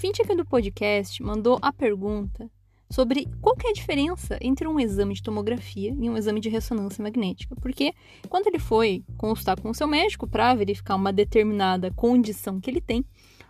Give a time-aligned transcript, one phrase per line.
[0.00, 2.50] ouvinte aqui do podcast mandou a pergunta
[2.90, 7.02] sobre qual é a diferença entre um exame de tomografia e um exame de ressonância
[7.02, 7.54] magnética.
[7.56, 7.92] Porque
[8.26, 12.80] quando ele foi consultar com o seu médico para verificar uma determinada condição que ele
[12.80, 13.04] tem,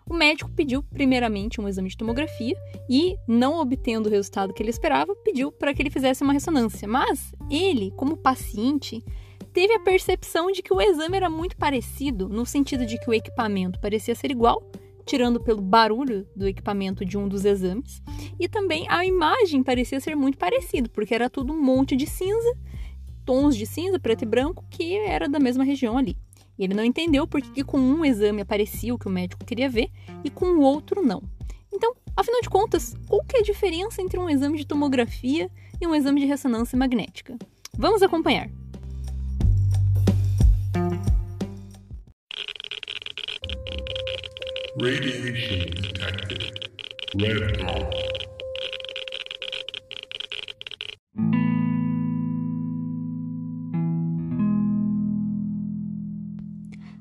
[0.04, 2.56] o médico pediu primeiramente um exame de tomografia
[2.88, 6.88] e, não obtendo o resultado que ele esperava, pediu para que ele fizesse uma ressonância.
[6.88, 9.04] Mas ele, como paciente,
[9.52, 13.14] teve a percepção de que o exame era muito parecido, no sentido de que o
[13.14, 14.68] equipamento parecia ser igual,
[15.04, 18.02] tirando pelo barulho do equipamento de um dos exames,
[18.38, 22.56] e também a imagem parecia ser muito parecida, porque era tudo um monte de cinza,
[23.24, 26.16] tons de cinza, preto e branco, que era da mesma região ali.
[26.58, 29.68] E ele não entendeu porque que com um exame aparecia o que o médico queria
[29.68, 29.90] ver
[30.22, 31.22] e com o outro não.
[31.72, 35.86] Então, afinal de contas, qual que é a diferença entre um exame de tomografia e
[35.86, 37.38] um exame de ressonância magnética?
[37.78, 38.50] Vamos acompanhar.
[44.82, 46.70] Radiation detected.
[47.14, 47.90] Red dawn.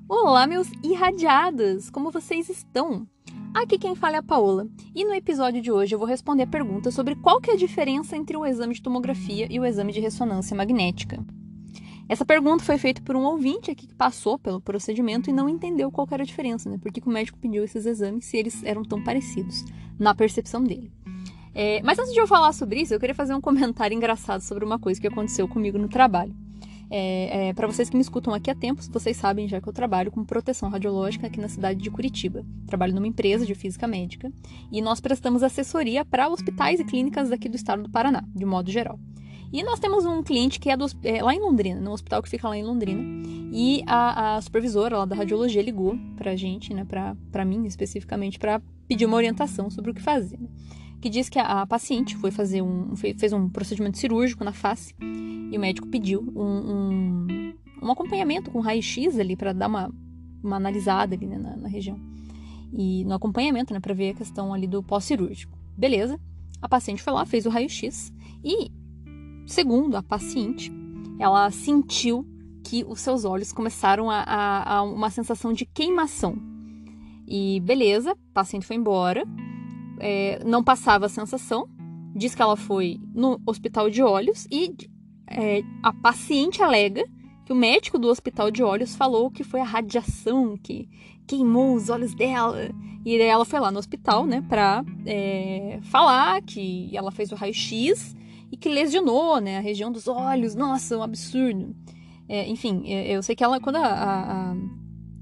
[0.09, 1.89] Olá, meus irradiadas!
[1.89, 3.07] Como vocês estão?
[3.53, 6.47] Aqui quem fala é a Paola, e no episódio de hoje eu vou responder a
[6.47, 9.93] pergunta sobre qual que é a diferença entre o exame de tomografia e o exame
[9.93, 11.25] de ressonância magnética.
[12.09, 15.91] Essa pergunta foi feita por um ouvinte aqui que passou pelo procedimento e não entendeu
[15.91, 16.79] qual era a diferença, né?
[16.81, 19.63] Por que, o médico pediu esses exames se eles eram tão parecidos,
[19.99, 20.91] na percepção dele.
[21.53, 24.65] É, mas antes de eu falar sobre isso, eu queria fazer um comentário engraçado sobre
[24.65, 26.35] uma coisa que aconteceu comigo no trabalho.
[26.89, 29.73] É, é, para vocês que me escutam aqui há tempos, vocês sabem já que eu
[29.73, 32.43] trabalho com proteção radiológica aqui na cidade de Curitiba.
[32.65, 34.31] Trabalho numa empresa de física médica
[34.71, 38.71] e nós prestamos assessoria para hospitais e clínicas daqui do estado do Paraná, de modo
[38.71, 38.99] geral.
[39.51, 42.29] E nós temos um cliente que é, do, é, lá em Londrina, no hospital que
[42.29, 43.01] fica lá em Londrina.
[43.51, 48.37] E a, a supervisora lá da radiologia ligou pra gente, né, pra, pra mim especificamente,
[48.37, 50.39] para pedir uma orientação sobre o que fazer.
[50.39, 50.47] Né?
[51.01, 54.93] Que diz que a, a, paciente foi fazer um, fez um procedimento cirúrgico na face
[54.99, 59.91] e o médico pediu um, um, um acompanhamento com raio-x ali para dar uma,
[60.43, 61.99] uma analisada ali né, na, na região.
[62.71, 65.57] E no acompanhamento, né, para ver a questão ali do pós-cirúrgico.
[65.75, 66.19] Beleza.
[66.61, 68.13] A paciente foi lá, fez o raio-x
[68.43, 68.69] e
[69.49, 70.71] Segundo a paciente,
[71.17, 72.23] ela sentiu
[72.63, 76.37] que os seus olhos começaram a, a, a uma sensação de queimação.
[77.27, 79.23] E beleza, a paciente foi embora,
[79.99, 81.67] é, não passava a sensação,
[82.15, 84.71] diz que ela foi no hospital de olhos e
[85.25, 87.03] é, a paciente alega
[87.43, 90.87] que o médico do hospital de olhos falou que foi a radiação que
[91.25, 92.69] queimou os olhos dela.
[93.03, 98.15] E ela foi lá no hospital, né, pra é, falar que ela fez o raio-x
[98.51, 100.55] e que lesionou, né, a região dos olhos.
[100.55, 101.75] Nossa, um absurdo.
[102.27, 104.55] É, enfim, é, eu sei que ela, quando a, a, a,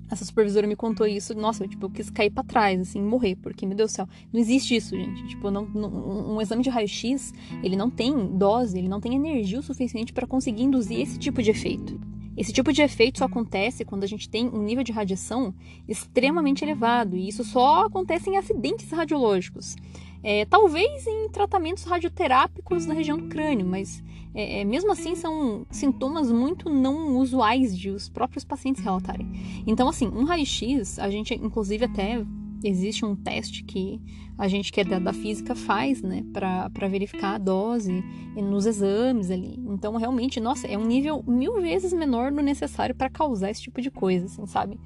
[0.09, 3.35] essa supervisora me contou isso, nossa, eu, tipo, eu quis cair para trás, assim, morrer,
[3.37, 5.25] porque, meu Deus do céu, não existe isso, gente.
[5.27, 7.33] Tipo, não, não, um exame de raio-x,
[7.63, 11.41] ele não tem dose, ele não tem energia o suficiente para conseguir induzir esse tipo
[11.41, 11.99] de efeito.
[12.37, 15.55] Esse tipo de efeito só acontece quando a gente tem um nível de radiação
[15.87, 19.75] extremamente elevado, e isso só acontece em acidentes radiológicos.
[20.23, 25.65] É, talvez em tratamentos radioterápicos na região do crânio, mas é, é, mesmo assim são
[25.71, 29.27] sintomas muito não usuais de os próprios pacientes relatarem.
[29.65, 32.23] Então, assim, um raio-x, a gente inclusive até
[32.63, 34.01] existe um teste que
[34.37, 38.03] a gente que é da, da física faz, né, para verificar a dose
[38.35, 39.59] nos exames ali.
[39.67, 43.81] Então, realmente, nossa, é um nível mil vezes menor do necessário para causar esse tipo
[43.81, 44.79] de coisa, assim, sabe?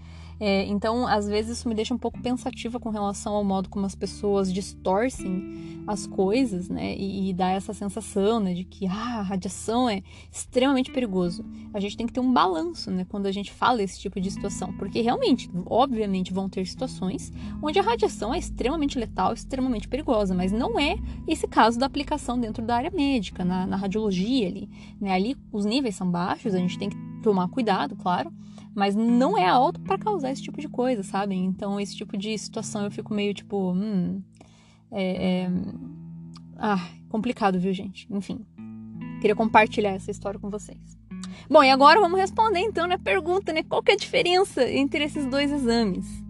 [0.43, 3.85] É, então, às vezes, isso me deixa um pouco pensativa com relação ao modo como
[3.85, 6.95] as pessoas distorcem as coisas, né?
[6.97, 11.45] E, e dá essa sensação, né, de que ah, a radiação é extremamente perigoso.
[11.71, 14.31] A gente tem que ter um balanço, né, quando a gente fala esse tipo de
[14.31, 17.31] situação, porque realmente, obviamente, vão ter situações
[17.61, 20.95] onde a radiação é extremamente letal, extremamente perigosa, mas não é
[21.27, 24.67] esse caso da aplicação dentro da área médica, na, na radiologia ali,
[24.99, 25.13] né?
[25.13, 28.33] Ali os níveis são baixos, a gente tem que tomar cuidado, claro
[28.73, 31.35] mas não é alto para causar esse tipo de coisa, sabe?
[31.35, 34.21] Então, esse tipo de situação eu fico meio tipo, hum,
[34.91, 35.51] é, é...
[36.57, 38.07] ah, complicado, viu, gente?
[38.09, 38.45] Enfim,
[39.19, 40.79] queria compartilhar essa história com vocês.
[41.49, 43.63] Bom, e agora vamos responder então na pergunta, né?
[43.63, 46.20] Qual que é a diferença entre esses dois exames?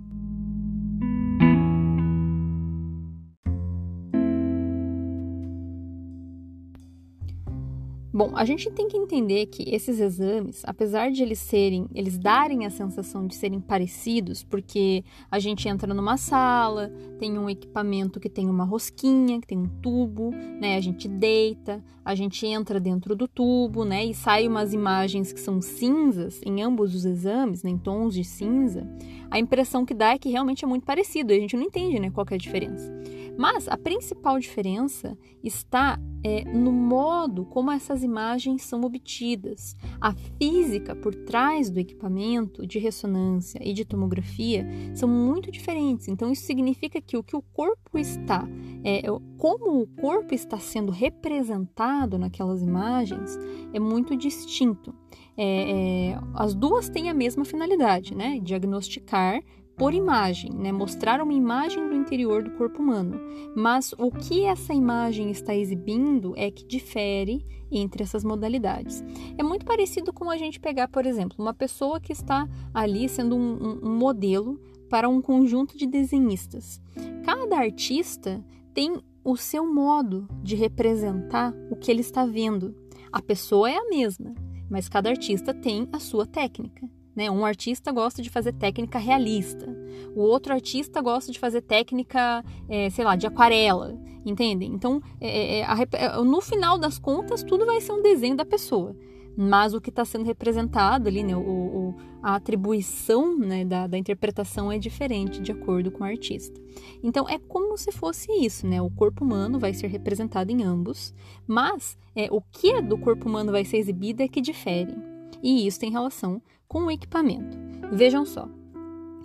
[8.21, 12.67] Bom, a gente tem que entender que esses exames, apesar de eles serem, eles darem
[12.67, 18.29] a sensação de serem parecidos, porque a gente entra numa sala, tem um equipamento que
[18.29, 20.29] tem uma rosquinha, que tem um tubo,
[20.59, 20.77] né?
[20.77, 24.05] A gente deita, a gente entra dentro do tubo, né?
[24.05, 27.71] E sai umas imagens que são cinzas em ambos os exames, né?
[27.71, 28.87] em tons de cinza.
[29.31, 32.11] A impressão que dá é que realmente é muito parecido, a gente não entende né,
[32.11, 32.91] qual é a diferença.
[33.37, 39.75] Mas a principal diferença está é, no modo como essas imagens são obtidas.
[39.99, 46.07] A física por trás do equipamento de ressonância e de tomografia são muito diferentes.
[46.07, 48.47] Então, isso significa que o que o corpo está,
[48.83, 49.01] é,
[49.37, 53.39] como o corpo está sendo representado naquelas imagens,
[53.73, 54.93] é muito distinto.
[55.37, 58.39] É, é, as duas têm a mesma finalidade, né?
[58.41, 59.41] Diagnosticar
[59.81, 60.71] por imagem, né?
[60.71, 63.19] mostrar uma imagem do interior do corpo humano.
[63.55, 69.03] Mas o que essa imagem está exibindo é que difere entre essas modalidades.
[69.39, 73.35] É muito parecido com a gente pegar, por exemplo, uma pessoa que está ali sendo
[73.35, 76.79] um, um, um modelo para um conjunto de desenhistas.
[77.25, 78.45] Cada artista
[78.75, 82.75] tem o seu modo de representar o que ele está vendo.
[83.11, 84.35] A pessoa é a mesma,
[84.71, 86.89] mas cada artista tem a sua técnica.
[87.13, 87.29] Né?
[87.29, 89.67] Um artista gosta de fazer técnica realista,
[90.15, 94.71] o outro artista gosta de fazer técnica, é, sei lá, de aquarela, entendem?
[94.73, 98.95] Então, é, é, a, no final das contas, tudo vai ser um desenho da pessoa.
[99.35, 103.97] Mas o que está sendo representado ali, né, o, o, a atribuição né, da, da,
[103.97, 106.59] interpretação é diferente de acordo com o artista.
[107.01, 108.81] Então é como se fosse isso, né?
[108.81, 111.13] O corpo humano vai ser representado em ambos,
[111.47, 114.93] mas é, o que é do corpo humano vai ser exibido é que difere.
[115.41, 117.57] E isso tem relação com o equipamento.
[117.91, 118.47] Vejam só.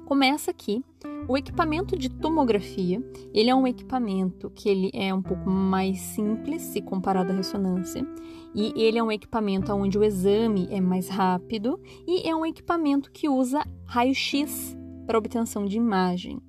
[0.06, 0.85] Começa aqui
[1.29, 3.03] o equipamento de tomografia.
[3.32, 8.06] Ele é um equipamento que ele é um pouco mais simples se comparado à ressonância
[8.55, 13.11] e ele é um equipamento onde o exame é mais rápido e é um equipamento
[13.11, 14.76] que usa raio-x
[15.06, 16.41] para obtenção de imagem.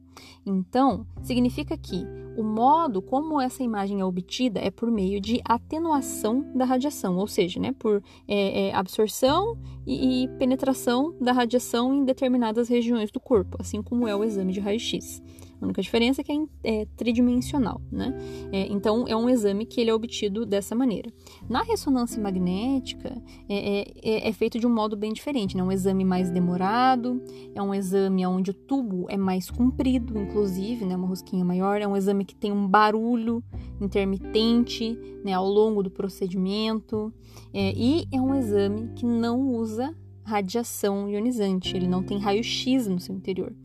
[0.45, 2.06] Então, significa que
[2.38, 7.28] o modo como essa imagem é obtida é por meio de atenuação da radiação, ou
[7.28, 13.19] seja, né, por é, é, absorção e, e, penetração da radiação em determinadas regiões do
[13.19, 15.22] corpo, assim como é o exame de raio-x.
[15.59, 18.13] A única diferença é que é, é tridimensional, né?
[18.51, 21.12] É, então, é um exame que ele é obtido dessa maneira.
[21.50, 25.63] Na ressonância magnética, é, é, é, é feito de um modo bem diferente, né?
[25.63, 27.21] Um exame mais demorado,
[27.56, 30.95] é um exame onde o tubo é mais comprido, inclusive, né?
[30.95, 33.44] Uma rosquinha maior, é um exame que tem um barulho
[33.81, 35.33] intermitente, né?
[35.33, 37.12] Ao longo do procedimento,
[37.54, 43.15] e é um exame que não usa radiação ionizante, ele não tem raio-x no seu
[43.15, 43.56] interior.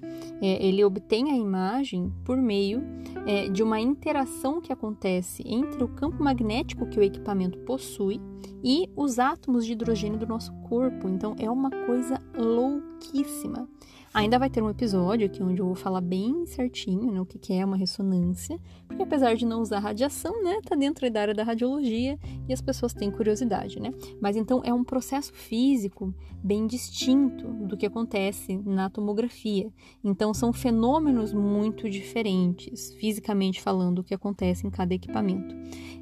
[0.43, 2.83] É, ele obtém a imagem por meio
[3.25, 8.21] é, de uma interação que acontece entre o campo magnético que o equipamento possui
[8.65, 11.09] e os átomos de hidrogênio do nosso corpo.
[11.09, 13.69] Então é uma coisa louquíssima.
[14.15, 17.55] Ainda vai ter um episódio aqui onde eu vou falar bem certinho né, o que,
[17.55, 21.43] é uma ressonância, porque apesar de não usar radiação, né, tá dentro da área da
[21.43, 23.91] radiologia e as pessoas têm curiosidade, né?
[24.21, 26.15] Mas então é um processo físico
[26.45, 29.73] bem distinto do que acontece na tomografia.
[30.05, 35.55] Então são fenômenos muito diferentes, fisicamente falando, o que acontece em cada equipamento.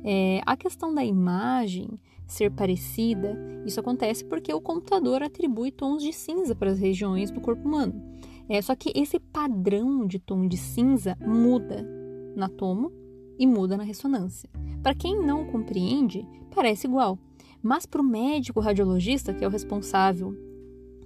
[0.03, 1.89] É, a questão da imagem
[2.33, 7.41] ser parecida, isso acontece porque o computador atribui tons de cinza para as regiões do
[7.41, 8.03] corpo humano.
[8.49, 11.87] É, só que esse padrão de tom de cinza muda
[12.35, 12.93] na tomo
[13.39, 14.51] e muda na ressonância.
[14.83, 17.19] Para quem não compreende, parece igual,
[17.63, 20.35] mas para o médico radiologista, que é o responsável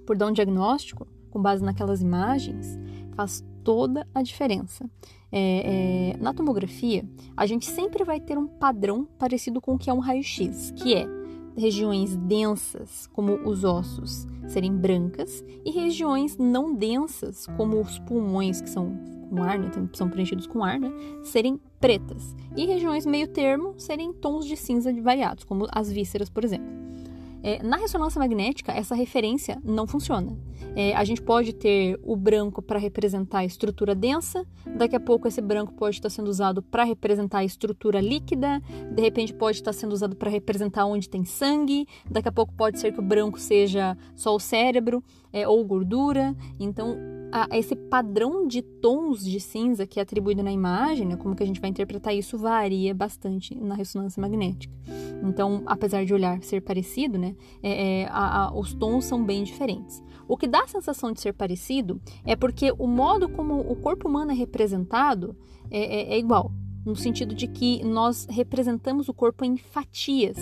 [0.05, 2.79] por dar um diagnóstico com base naquelas imagens,
[3.15, 4.89] faz toda a diferença.
[5.31, 7.03] É, é, na tomografia,
[7.35, 10.93] a gente sempre vai ter um padrão parecido com o que é um raio-x, que
[10.93, 11.05] é
[11.57, 18.69] regiões densas, como os ossos, serem brancas, e regiões não densas, como os pulmões, que
[18.69, 18.97] são
[19.29, 20.91] com ar, né, são preenchidos com ar, né,
[21.23, 26.43] serem pretas, e regiões meio termo serem tons de cinza variados, como as vísceras, por
[26.43, 26.84] exemplo.
[27.45, 30.35] É, na ressonância magnética, essa referência não funciona.
[30.75, 34.43] É, a gente pode ter o branco para representar a estrutura densa,
[34.75, 38.59] daqui a pouco esse branco pode estar sendo usado para representar a estrutura líquida,
[38.91, 42.79] de repente pode estar sendo usado para representar onde tem sangue, daqui a pouco pode
[42.79, 46.35] ser que o branco seja só o cérebro é, ou gordura.
[46.59, 46.97] Então,
[47.35, 51.43] a, esse padrão de tons de cinza que é atribuído na imagem, né, como que
[51.43, 54.73] a gente vai interpretar isso, varia bastante na ressonância magnética.
[55.21, 59.43] Então, apesar de olhar ser parecido, né, é, é, a, a, os tons são bem
[59.43, 60.01] diferentes.
[60.29, 64.07] O que dá a sensação de ser parecido é porque o modo como o corpo
[64.07, 65.35] humano é representado
[65.69, 66.53] é, é, é igual
[66.85, 70.37] no sentido de que nós representamos o corpo em fatias.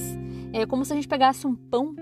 [0.52, 1.96] É como se a gente pegasse um pão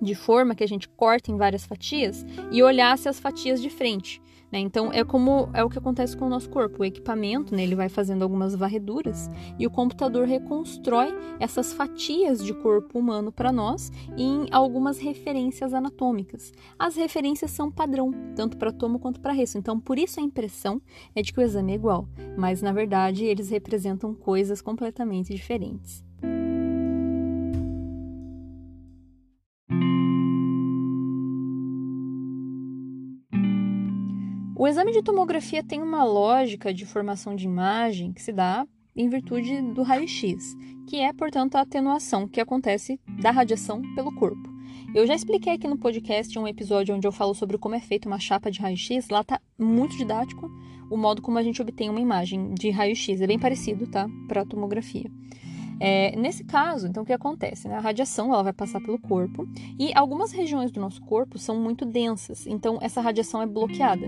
[0.00, 4.20] de forma que a gente corta em várias fatias e olhasse as fatias de frente.
[4.50, 4.58] Né?
[4.58, 6.82] Então é como é o que acontece com o nosso corpo.
[6.82, 12.52] O equipamento, né, ele vai fazendo algumas varreduras e o computador reconstrói essas fatias de
[12.52, 16.52] corpo humano para nós em algumas referências anatômicas.
[16.78, 19.56] As referências são padrão, tanto para tomo quanto para resto.
[19.56, 20.82] Então por isso a impressão
[21.14, 26.09] é de que o exame é igual, mas na verdade eles representam coisas completamente diferentes.
[34.60, 39.08] O exame de tomografia tem uma lógica de formação de imagem que se dá em
[39.08, 40.54] virtude do raio-x,
[40.86, 44.50] que é, portanto, a atenuação que acontece da radiação pelo corpo.
[44.94, 48.06] Eu já expliquei aqui no podcast um episódio onde eu falo sobre como é feita
[48.06, 49.08] uma chapa de raio-x.
[49.08, 50.50] Lá tá muito didático
[50.90, 53.18] o modo como a gente obtém uma imagem de raio-x.
[53.22, 54.06] É bem parecido, tá?
[54.28, 55.10] Para a tomografia.
[55.80, 57.66] É, nesse caso, então, o que acontece?
[57.66, 57.74] Né?
[57.74, 61.86] A radiação ela vai passar pelo corpo e algumas regiões do nosso corpo são muito
[61.86, 64.06] densas, então essa radiação é bloqueada.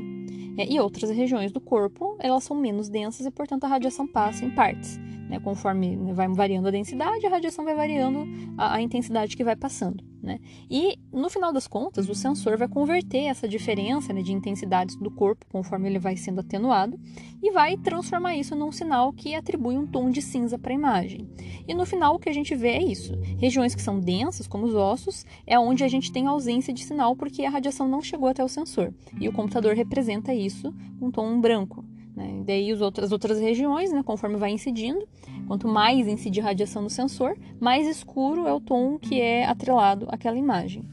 [0.59, 4.45] É, e outras regiões do corpo, elas são menos densas e, portanto, a radiação passa
[4.45, 5.01] em partes.
[5.33, 5.41] Né?
[5.41, 10.05] Conforme vai variando a densidade, a radiação vai variando a, a intensidade que vai passando.
[10.23, 10.39] Né?
[10.71, 15.11] E, no final das contas, o sensor vai converter essa diferença né, de intensidades do
[15.11, 17.01] corpo, conforme ele vai sendo atenuado,
[17.43, 21.27] e vai transformar isso num sinal que atribui um tom de cinza para a imagem.
[21.67, 23.19] E no final, o que a gente vê é isso.
[23.39, 27.17] Regiões que são densas, como os ossos, é onde a gente tem ausência de sinal
[27.17, 28.93] porque a radiação não chegou até o sensor.
[29.19, 31.83] E o computador representa isso com um tom branco.
[32.15, 32.43] Né?
[32.45, 35.07] Daí as outras, as outras regiões, né, conforme vai incidindo,
[35.47, 40.37] quanto mais incide radiação no sensor, mais escuro é o tom que é atrelado àquela
[40.37, 40.85] imagem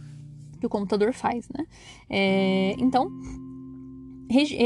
[0.59, 1.47] que o computador faz.
[1.49, 1.65] Né?
[2.09, 3.09] É, então,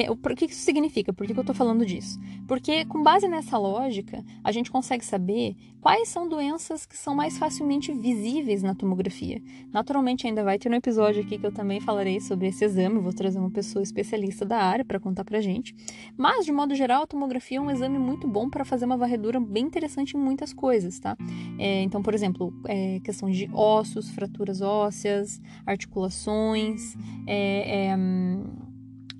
[0.09, 1.13] o que isso significa?
[1.13, 2.19] Por que eu estou falando disso?
[2.47, 7.37] Porque, com base nessa lógica, a gente consegue saber quais são doenças que são mais
[7.37, 9.41] facilmente visíveis na tomografia.
[9.71, 13.13] Naturalmente, ainda vai ter um episódio aqui que eu também falarei sobre esse exame, vou
[13.13, 15.73] trazer uma pessoa especialista da área para contar para gente.
[16.17, 19.39] Mas, de modo geral, a tomografia é um exame muito bom para fazer uma varredura
[19.39, 21.15] bem interessante em muitas coisas, tá?
[21.57, 28.72] É, então, por exemplo, é, questão de ossos, fraturas ósseas, articulações, é, é hum,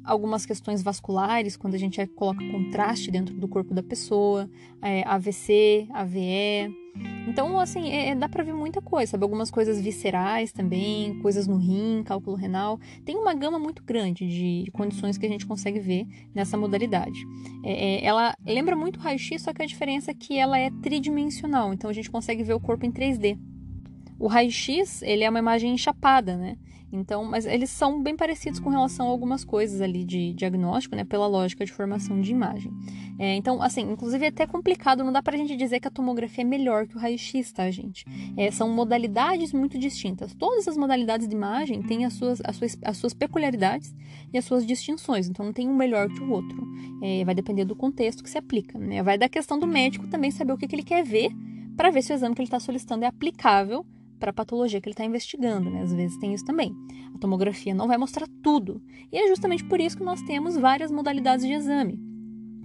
[0.03, 4.49] algumas questões vasculares, quando a gente coloca contraste dentro do corpo da pessoa,
[4.81, 6.83] é, AVC, AVE.
[7.27, 9.23] Então, assim, é, é, dá pra ver muita coisa, sabe?
[9.23, 12.79] Algumas coisas viscerais também, coisas no rim, cálculo renal.
[13.03, 16.05] Tem uma gama muito grande de condições que a gente consegue ver
[16.35, 17.19] nessa modalidade.
[17.63, 20.69] É, é ela lembra muito o raio-x, só que a diferença é que ela é
[20.81, 23.39] tridimensional, então a gente consegue ver o corpo em 3D.
[24.19, 26.57] O raio-x, ele é uma imagem enchapada, né?
[26.95, 31.03] Então, mas eles são bem parecidos com relação a algumas coisas ali de diagnóstico, né?
[31.03, 32.71] Pela lógica de formação de imagem.
[33.17, 36.43] É, então, assim, inclusive é até complicado, não dá pra gente dizer que a tomografia
[36.43, 38.05] é melhor que o raio-x, tá, gente?
[38.37, 40.35] É, são modalidades muito distintas.
[40.35, 43.91] Todas as modalidades de imagem têm as suas, as suas, as suas peculiaridades
[44.31, 45.27] e as suas distinções.
[45.27, 46.63] Então, não tem um melhor que o outro.
[47.01, 49.01] É, vai depender do contexto que se aplica, né?
[49.01, 51.31] Vai da questão do médico também saber o que, que ele quer ver
[51.75, 53.83] para ver se o exame que ele está solicitando é aplicável
[54.23, 55.81] para a patologia que ele está investigando, né?
[55.81, 56.73] Às vezes tem isso também.
[57.13, 58.81] A tomografia não vai mostrar tudo.
[59.11, 61.99] E é justamente por isso que nós temos várias modalidades de exame.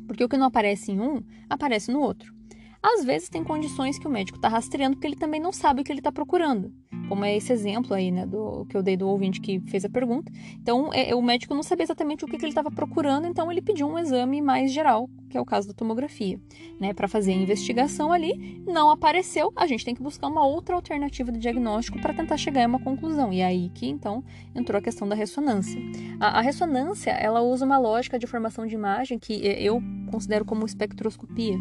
[0.06, 2.32] Porque o que não aparece em um, aparece no outro.
[2.80, 5.84] Às vezes tem condições que o médico está rastreando porque ele também não sabe o
[5.84, 6.72] que ele está procurando
[7.08, 9.88] como é esse exemplo aí, né, do que eu dei do ouvinte que fez a
[9.88, 10.30] pergunta.
[10.60, 13.62] Então, é, o médico não sabia exatamente o que, que ele estava procurando, então ele
[13.62, 16.40] pediu um exame mais geral, que é o caso da tomografia,
[16.78, 18.62] né, para fazer a investigação ali.
[18.66, 22.64] Não apareceu, a gente tem que buscar uma outra alternativa de diagnóstico para tentar chegar
[22.64, 23.32] a uma conclusão.
[23.32, 24.22] E é aí que então
[24.54, 25.80] entrou a questão da ressonância.
[26.20, 30.64] A, a ressonância, ela usa uma lógica de formação de imagem que eu considero como
[30.64, 31.58] espectroscopia,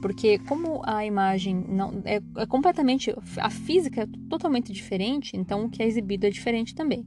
[0.00, 5.64] porque como a imagem não é, é completamente a física é totalmente diferente diferente, então
[5.64, 7.06] o que é exibido é diferente também.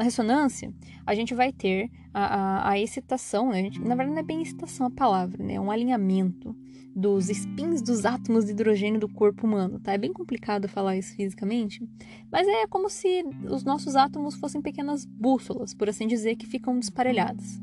[0.00, 0.72] Na ressonância,
[1.04, 3.68] a gente vai ter a, a, a excitação, né?
[3.80, 5.56] Na verdade não é bem excitação a palavra, né?
[5.56, 6.56] É um alinhamento
[6.96, 9.92] dos spins dos átomos de hidrogênio do corpo humano, tá?
[9.92, 11.86] É bem complicado falar isso fisicamente,
[12.32, 16.78] mas é como se os nossos átomos fossem pequenas bússolas, por assim dizer, que ficam
[16.78, 17.60] desparelhadas.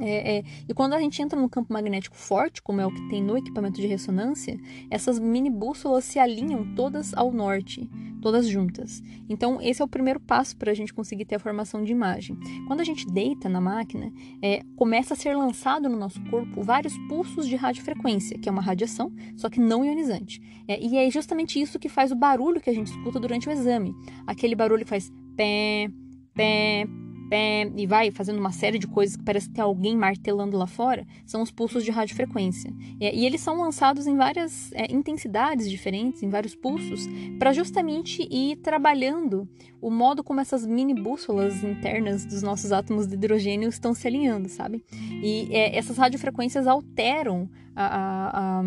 [0.00, 3.08] É, é, e quando a gente entra no campo magnético forte, como é o que
[3.08, 4.58] tem no equipamento de ressonância,
[4.90, 7.88] essas mini bússolas se alinham todas ao norte,
[8.24, 9.02] todas juntas.
[9.28, 12.38] Então, esse é o primeiro passo para a gente conseguir ter a formação de imagem.
[12.66, 16.96] Quando a gente deita na máquina, é, começa a ser lançado no nosso corpo vários
[17.06, 20.40] pulsos de radiofrequência, que é uma radiação, só que não ionizante.
[20.66, 23.52] É, e é justamente isso que faz o barulho que a gente escuta durante o
[23.52, 23.94] exame.
[24.26, 25.90] Aquele barulho faz pé,
[26.32, 26.86] pé,
[27.28, 30.66] pé, e vai fazendo uma série de coisas que parece que tem alguém martelando lá
[30.66, 32.72] fora, são os pulsos de radiofrequência.
[33.00, 37.06] E eles são lançados em várias é, intensidades diferentes, em vários pulsos,
[37.38, 39.48] para justamente ir trabalhando
[39.80, 44.48] o modo como essas mini bússolas internas dos nossos átomos de hidrogênio estão se alinhando,
[44.48, 44.82] sabe?
[45.22, 48.62] E é, essas radiofrequências alteram a, a, a,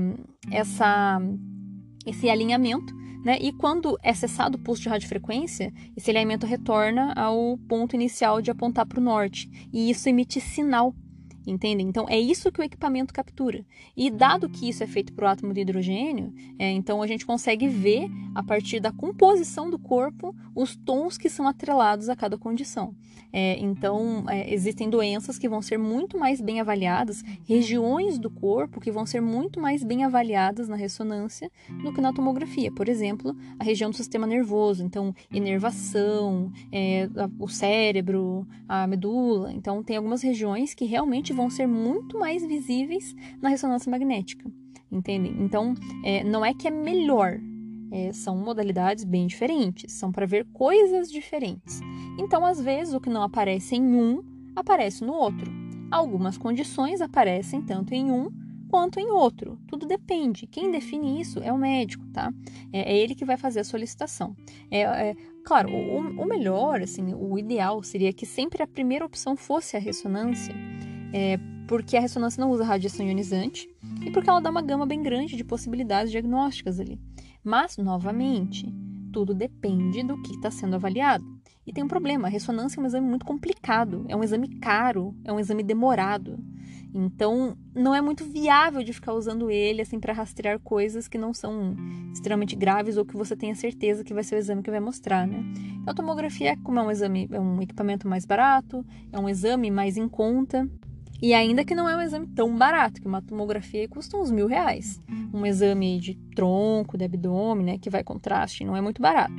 [0.52, 1.20] essa,
[2.06, 2.94] esse alinhamento
[3.28, 3.38] né?
[3.42, 8.50] E quando é cessado o pulso de radiofrequência, esse alinhamento retorna ao ponto inicial de
[8.50, 9.50] apontar para o norte.
[9.74, 10.96] E isso emite sinal
[11.48, 11.88] entendem?
[11.88, 13.66] Então é isso que o equipamento captura.
[13.96, 17.68] E dado que isso é feito o átomo de hidrogênio, é, então a gente consegue
[17.68, 22.94] ver a partir da composição do corpo os tons que são atrelados a cada condição.
[23.32, 28.80] É, então é, existem doenças que vão ser muito mais bem avaliadas, regiões do corpo
[28.80, 31.52] que vão ser muito mais bem avaliadas na ressonância
[31.84, 32.72] do que na tomografia.
[32.72, 39.54] Por exemplo, a região do sistema nervoso, então inervação, é, o cérebro, a medula.
[39.54, 44.52] Então tem algumas regiões que realmente vão ser muito mais visíveis na ressonância magnética,
[44.92, 45.38] entendem?
[45.40, 47.40] Então, é, não é que é melhor,
[47.92, 51.80] é, são modalidades bem diferentes, são para ver coisas diferentes.
[52.20, 54.24] Então, às vezes, o que não aparece em um
[54.56, 55.50] aparece no outro.
[55.90, 58.30] Algumas condições aparecem tanto em um
[58.68, 59.58] quanto em outro.
[59.68, 60.48] Tudo depende.
[60.48, 62.34] Quem define isso é o médico, tá?
[62.74, 64.36] É, é ele que vai fazer a solicitação.
[64.70, 65.16] É, é
[65.46, 69.80] claro, o, o, melhor, assim, o ideal seria que sempre a primeira opção fosse a
[69.80, 70.54] ressonância,
[71.14, 73.70] é, porque a ressonância não usa radiação ionizante
[74.06, 77.00] e porque ela dá uma gama bem grande de possibilidades diagnósticas ali.
[77.44, 78.74] Mas, novamente,
[79.12, 81.26] tudo depende do que está sendo avaliado.
[81.66, 85.14] E tem um problema: a ressonância é um exame muito complicado, é um exame caro,
[85.26, 86.40] é um exame demorado.
[86.94, 91.34] Então, não é muito viável de ficar usando ele assim para rastrear coisas que não
[91.34, 91.76] são
[92.14, 95.28] extremamente graves ou que você tenha certeza que vai ser o exame que vai mostrar,
[95.28, 95.44] né?
[95.82, 99.70] Então, a tomografia, como é um exame, é um equipamento mais barato, é um exame
[99.70, 100.68] mais em conta,
[101.22, 104.48] e ainda que não é um exame tão barato, que uma tomografia custa uns mil
[104.48, 105.02] reais.
[105.34, 109.34] Um exame de tronco, de abdômen, né, que vai contraste, não é muito barato.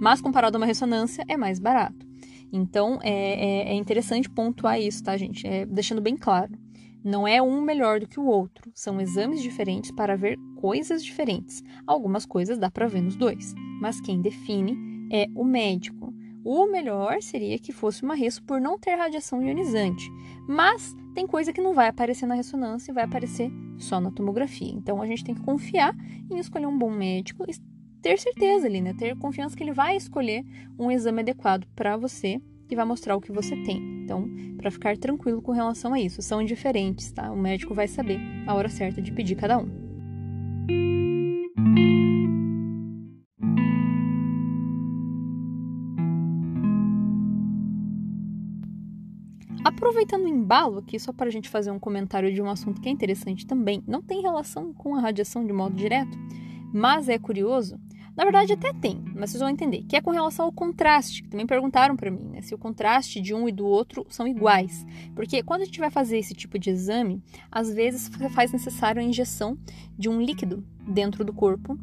[0.00, 2.06] Mas comparado a uma ressonância, é mais barato.
[2.52, 5.44] Então, é, é, é interessante pontuar isso, tá, gente?
[5.46, 6.52] É, deixando bem claro.
[7.04, 8.70] Não é um melhor do que o outro.
[8.74, 11.62] São exames diferentes para ver coisas diferentes.
[11.86, 13.54] Algumas coisas dá para ver nos dois.
[13.80, 14.78] Mas quem define
[15.12, 16.14] é o médico.
[16.44, 20.08] O melhor seria que fosse uma resso por não ter radiação ionizante.
[20.48, 24.72] Mas tem coisa que não vai aparecer na ressonância e vai aparecer só na tomografia.
[24.72, 25.94] Então a gente tem que confiar
[26.30, 27.54] em escolher um bom médico e
[28.02, 28.92] ter certeza ali, né?
[28.92, 30.44] Ter confiança que ele vai escolher
[30.78, 34.02] um exame adequado para você e vai mostrar o que você tem.
[34.02, 37.30] Então, para ficar tranquilo com relação a isso, são diferentes, tá?
[37.30, 40.93] O médico vai saber a hora certa de pedir cada um.
[50.14, 52.88] Aproveitando o embalo aqui, só para a gente fazer um comentário de um assunto que
[52.88, 56.16] é interessante também, não tem relação com a radiação de modo direto,
[56.72, 57.76] mas é curioso.
[58.16, 61.28] Na verdade, até tem, mas vocês vão entender, que é com relação ao contraste, que
[61.28, 64.86] também perguntaram para mim, né, se o contraste de um e do outro são iguais.
[65.16, 69.04] Porque quando a gente vai fazer esse tipo de exame, às vezes faz necessário a
[69.04, 69.58] injeção
[69.98, 71.76] de um líquido dentro do corpo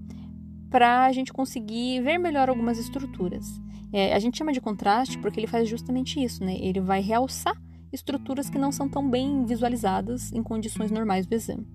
[0.69, 3.59] para a gente conseguir ver melhor algumas estruturas.
[3.91, 6.55] É, a gente chama de contraste porque ele faz justamente isso, né?
[6.57, 7.61] Ele vai realçar
[7.91, 11.67] estruturas que não são tão bem visualizadas em condições normais do exame.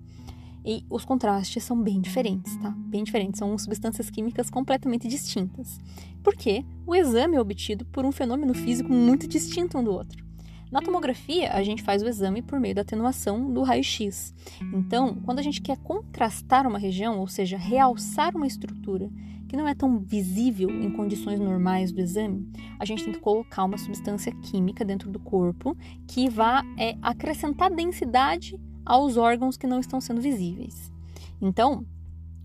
[0.64, 2.70] E os contrastes são bem diferentes, tá?
[2.70, 5.78] Bem diferentes, são substâncias químicas completamente distintas.
[6.24, 10.26] Porque o exame é obtido por um fenômeno físico muito distinto um do outro.
[10.70, 14.34] Na tomografia, a gente faz o exame por meio da atenuação do raio-x.
[14.74, 19.08] Então, quando a gente quer contrastar uma região, ou seja, realçar uma estrutura
[19.56, 23.78] não é tão visível em condições normais do exame, a gente tem que colocar uma
[23.78, 30.00] substância química dentro do corpo que vá é, acrescentar densidade aos órgãos que não estão
[30.00, 30.92] sendo visíveis.
[31.40, 31.84] Então,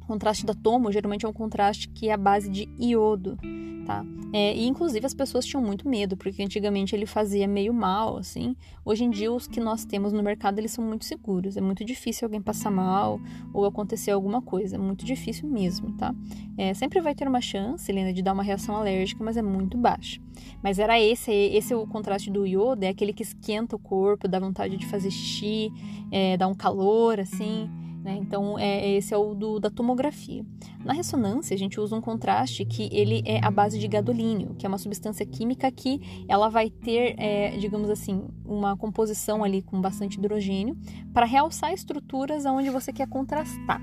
[0.01, 3.37] o contraste da tomo geralmente é um contraste que é a base de iodo
[3.85, 4.05] tá?
[4.33, 8.55] É, e inclusive as pessoas tinham muito medo, porque antigamente ele fazia meio mal, assim.
[8.85, 11.57] Hoje em dia os que nós temos no mercado eles são muito seguros.
[11.57, 13.19] É muito difícil alguém passar mal
[13.53, 14.75] ou acontecer alguma coisa.
[14.75, 16.15] É muito difícil mesmo, tá?
[16.57, 19.77] É, sempre vai ter uma chance, Helena, de dar uma reação alérgica, mas é muito
[19.77, 20.21] baixa.
[20.63, 24.27] Mas era esse, esse é o contraste do iodo, é aquele que esquenta o corpo,
[24.27, 25.71] dá vontade de fazer xixi,
[26.09, 27.69] é, dá um calor, assim.
[28.03, 28.17] Né?
[28.19, 30.43] Então, é, esse é o do, da tomografia.
[30.83, 34.65] Na ressonância, a gente usa um contraste que ele é a base de gadolínio, que
[34.65, 39.79] é uma substância química que ela vai ter, é, digamos assim, uma composição ali com
[39.79, 40.75] bastante hidrogênio
[41.13, 43.79] para realçar estruturas onde você quer contrastar.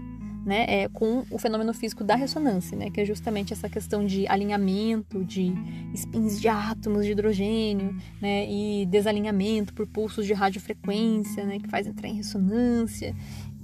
[0.49, 4.27] né, é, com o fenômeno físico da ressonância, né, que é justamente essa questão de
[4.27, 5.53] alinhamento de
[5.95, 11.87] spins de átomos de hidrogênio, né, e desalinhamento por pulsos de radiofrequência, né, que faz
[11.87, 13.15] entrar em ressonância.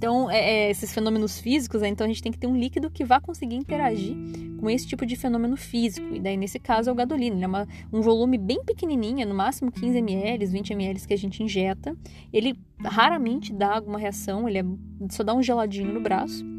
[0.05, 2.91] Então, é, é, esses fenômenos físicos, né, então a gente tem que ter um líquido
[2.91, 4.15] que vá conseguir interagir
[4.59, 6.13] com esse tipo de fenômeno físico.
[6.13, 7.37] E daí, nesse caso, é o gadolino.
[7.37, 11.13] Ele é uma, um volume bem pequenininho, é no máximo 15 ml, 20 ml que
[11.15, 11.97] a gente injeta.
[12.31, 14.65] Ele raramente dá alguma reação, ele é,
[15.09, 16.54] só dá um geladinho no braço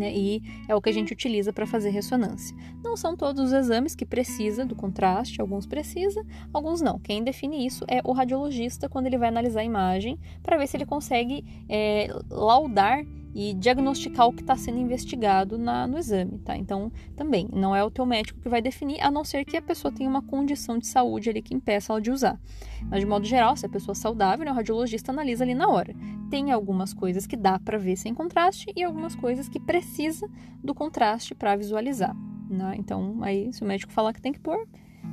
[0.00, 0.10] né?
[0.12, 2.56] E é o que a gente utiliza para fazer ressonância.
[2.82, 6.98] Não são todos os exames que precisa do contraste, alguns precisa, alguns não.
[6.98, 10.76] Quem define isso é o radiologista quando ele vai analisar a imagem para ver se
[10.78, 16.56] ele consegue é, laudar e diagnosticar o que está sendo investigado na, no exame, tá?
[16.56, 19.62] Então, também, não é o teu médico que vai definir, a não ser que a
[19.62, 22.40] pessoa tenha uma condição de saúde ali que impeça ela de usar.
[22.88, 25.68] Mas, de modo geral, se a pessoa é saudável, né, o radiologista analisa ali na
[25.68, 25.94] hora.
[26.28, 30.28] Tem algumas coisas que dá para ver sem contraste e algumas coisas que precisa
[30.62, 32.16] do contraste para visualizar,
[32.48, 32.74] né?
[32.78, 34.66] Então, aí, se o médico falar que tem que pôr,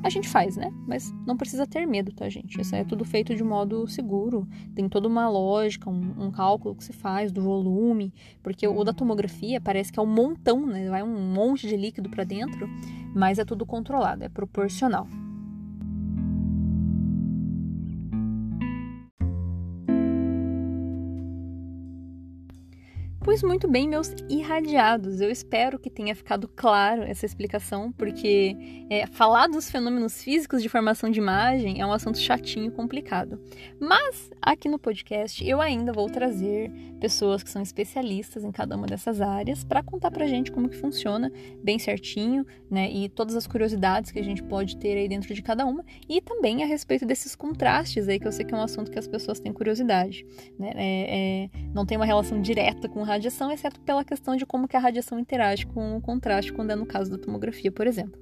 [0.03, 0.71] a gente faz, né?
[0.87, 2.59] Mas não precisa ter medo, tá, gente?
[2.59, 4.47] Isso é tudo feito de modo seguro.
[4.75, 8.93] Tem toda uma lógica, um, um cálculo que se faz do volume, porque o da
[8.93, 10.89] tomografia parece que é um montão, né?
[10.89, 12.69] Vai um monte de líquido para dentro,
[13.13, 15.07] mas é tudo controlado, é proporcional.
[23.27, 25.19] Pois muito bem, meus irradiados.
[25.19, 28.55] Eu espero que tenha ficado claro essa explicação, porque
[28.89, 33.37] é, falar dos fenômenos físicos de formação de imagem é um assunto chatinho e complicado.
[33.81, 38.87] Mas aqui no podcast eu ainda vou trazer pessoas que são especialistas em cada uma
[38.87, 41.29] dessas áreas para contar pra gente como que funciona
[41.61, 42.89] bem certinho, né?
[42.89, 46.21] E todas as curiosidades que a gente pode ter aí dentro de cada uma e
[46.21, 49.07] também a respeito desses contrastes aí que eu sei que é um assunto que as
[49.07, 50.25] pessoas têm curiosidade,
[50.57, 50.71] né?
[50.75, 54.75] É, é, não tem uma relação direta com radiação, exceto pela questão de como que
[54.75, 58.19] a radiação interage com o contraste quando é no caso da tomografia, por exemplo.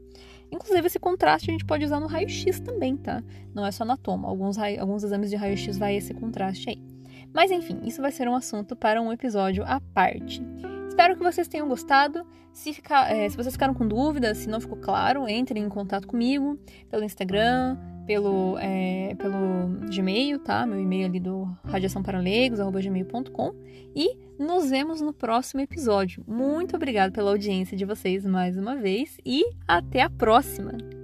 [0.51, 3.23] Inclusive, esse contraste a gente pode usar no raio-x também, tá?
[3.53, 4.27] Não é só na toma.
[4.27, 6.81] Alguns, alguns exames de raio-x vai esse contraste aí.
[7.33, 10.41] Mas enfim, isso vai ser um assunto para um episódio à parte.
[10.87, 12.25] Espero que vocês tenham gostado.
[12.53, 16.07] Se, ficar, é, se vocês ficaram com dúvidas, se não ficou claro, entrem em contato
[16.07, 16.57] comigo
[16.89, 20.65] pelo Instagram, pelo, é, pelo Gmail, tá?
[20.65, 23.53] Meu e-mail ali do radiaçãoparalegos.gmail.com
[23.95, 26.23] e nos vemos no próximo episódio.
[26.27, 30.94] Muito obrigada pela audiência de vocês mais uma vez e até a próxima!